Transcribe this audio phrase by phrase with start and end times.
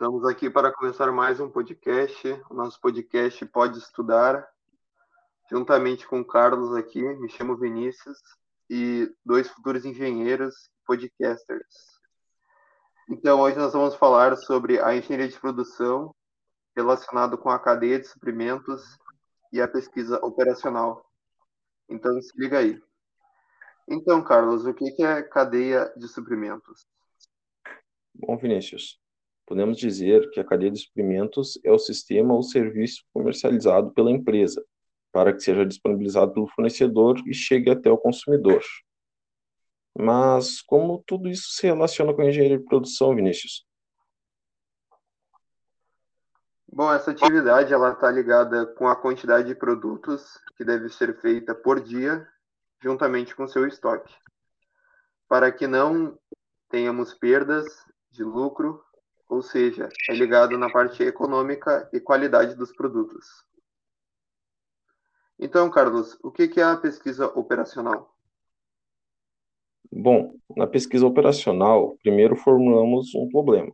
[0.00, 2.28] Estamos aqui para começar mais um podcast.
[2.48, 4.48] O nosso podcast Pode Estudar,
[5.50, 8.16] juntamente com o Carlos aqui, me chamo Vinícius,
[8.70, 10.54] e dois futuros engenheiros
[10.86, 11.98] podcasters.
[13.10, 16.14] Então, hoje nós vamos falar sobre a engenharia de produção
[16.76, 18.96] relacionado com a cadeia de suprimentos
[19.52, 21.04] e a pesquisa operacional.
[21.88, 22.80] Então, se liga aí.
[23.88, 26.86] Então, Carlos, o que é cadeia de suprimentos?
[28.14, 29.00] Bom, Vinícius,
[29.48, 34.62] podemos dizer que a cadeia de suprimentos é o sistema ou serviço comercializado pela empresa
[35.10, 38.62] para que seja disponibilizado pelo fornecedor e chegue até o consumidor.
[39.98, 43.66] Mas como tudo isso se relaciona com a engenharia de produção, Vinícius?
[46.70, 51.54] Bom, essa atividade ela está ligada com a quantidade de produtos que deve ser feita
[51.54, 52.28] por dia,
[52.82, 54.14] juntamente com seu estoque,
[55.26, 56.18] para que não
[56.68, 57.64] tenhamos perdas
[58.10, 58.84] de lucro,
[59.28, 63.26] ou seja, é ligado na parte econômica e qualidade dos produtos.
[65.38, 68.16] Então, Carlos, o que é a pesquisa operacional?
[69.90, 73.72] Bom, na pesquisa operacional, primeiro formulamos um problema.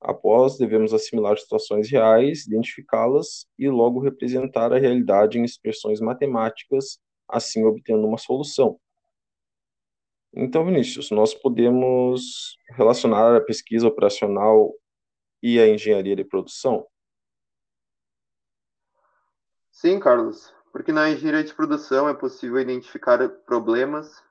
[0.00, 7.64] Após, devemos assimilar situações reais, identificá-las e logo representar a realidade em expressões matemáticas, assim
[7.64, 8.80] obtendo uma solução.
[10.32, 14.72] Então, Vinícius, nós podemos relacionar a pesquisa operacional
[15.42, 16.86] e a engenharia de produção?
[19.70, 24.22] Sim, Carlos, porque na engenharia de produção é possível identificar problemas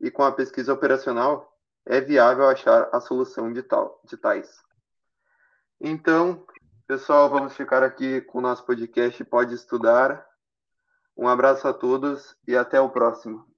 [0.00, 1.50] e com a pesquisa operacional
[1.86, 4.62] é viável achar a solução de, tal, de tais.
[5.80, 6.46] Então,
[6.86, 10.26] pessoal, vamos ficar aqui com o nosso podcast Pode Estudar.
[11.16, 13.49] Um abraço a todos e até o próximo.